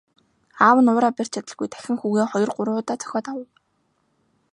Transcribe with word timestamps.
Аав 0.65 0.77
нь 0.83 0.91
уураа 0.91 1.13
барьж 1.17 1.31
чадалгүй 1.33 1.67
дахин 1.71 1.97
хүүгээ 1.99 2.25
хоёр 2.29 2.49
гурван 2.55 2.79
удаа 2.81 2.97
цохиод 3.01 3.25
авав. 3.31 3.49